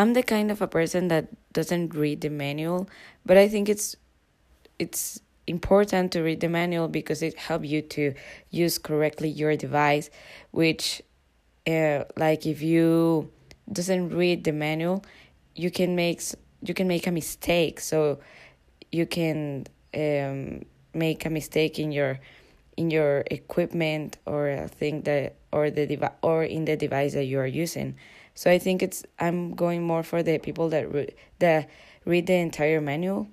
I'm 0.00 0.14
the 0.14 0.22
kind 0.22 0.50
of 0.50 0.62
a 0.62 0.66
person 0.66 1.08
that 1.08 1.28
doesn't 1.52 1.94
read 1.94 2.22
the 2.22 2.30
manual, 2.30 2.88
but 3.26 3.36
I 3.36 3.48
think 3.48 3.68
it's 3.68 3.96
it's 4.78 5.20
important 5.46 6.12
to 6.12 6.22
read 6.22 6.40
the 6.40 6.48
manual 6.48 6.88
because 6.88 7.20
it 7.22 7.36
helps 7.36 7.68
you 7.68 7.82
to 7.82 8.14
use 8.48 8.78
correctly 8.78 9.28
your 9.28 9.56
device 9.56 10.08
which 10.52 11.02
uh, 11.66 12.04
like 12.16 12.46
if 12.46 12.62
you 12.62 13.30
doesn't 13.70 14.08
read 14.10 14.44
the 14.44 14.52
manual 14.52 15.04
you 15.54 15.70
can 15.70 15.94
make 15.94 16.22
you 16.62 16.72
can 16.72 16.88
make 16.88 17.06
a 17.06 17.10
mistake. 17.10 17.78
So 17.80 18.20
you 18.90 19.04
can 19.04 19.66
um, 19.94 20.62
make 20.94 21.26
a 21.26 21.30
mistake 21.30 21.78
in 21.78 21.92
your 21.92 22.20
in 22.78 22.90
your 22.90 23.24
equipment 23.30 24.16
or 24.24 24.48
a 24.48 24.68
thing 24.68 25.02
that 25.02 25.36
or 25.52 25.70
the 25.70 25.86
devi- 25.86 26.16
or 26.22 26.44
in 26.44 26.64
the 26.64 26.76
device 26.76 27.12
that 27.12 27.24
you 27.24 27.38
are 27.38 27.46
using 27.46 27.96
so 28.34 28.50
i 28.50 28.58
think 28.58 28.82
it's 28.82 29.04
i'm 29.18 29.54
going 29.54 29.82
more 29.82 30.02
for 30.02 30.22
the 30.22 30.38
people 30.38 30.68
that 30.68 30.92
re- 30.92 31.14
that 31.38 31.68
read 32.04 32.26
the 32.26 32.34
entire 32.34 32.80
manual 32.80 33.28